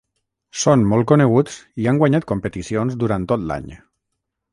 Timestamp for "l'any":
3.53-3.69